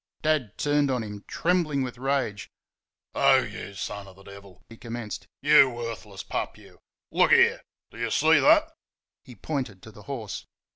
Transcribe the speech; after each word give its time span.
Dad 0.23 0.57
turned 0.57 0.89
on 0.89 1.03
him, 1.03 1.23
trembling 1.27 1.83
with 1.83 1.99
rage. 1.99 2.49
"Oh, 3.13 3.43
YOU 3.43 3.75
son 3.75 4.07
of 4.07 4.15
the 4.15 4.23
Devil!" 4.23 4.63
he 4.67 4.75
commenced. 4.75 5.27
"YOU 5.43 5.69
worthless 5.69 6.23
pup, 6.23 6.57
you! 6.57 6.79
Look 7.11 7.29
there! 7.29 7.61
Do 7.91 7.99
you 7.99 8.09
see 8.09 8.39
that?" 8.39 8.71
(He 9.23 9.35
pointed 9.35 9.83
to 9.83 9.91
the 9.91 10.01
horse.) 10.09 10.47